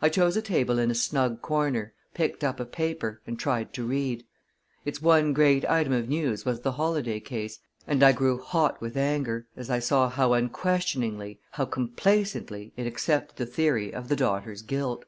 [0.00, 3.84] I chose a table in a snug corner, picked up a paper, and tried to
[3.84, 4.24] read.
[4.84, 8.96] Its one great item of news was the Holladay case, and I grew hot with
[8.96, 14.62] anger, as I saw how unquestioningly, how complacently, it accepted the theory of the daughter's
[14.62, 15.04] guilt.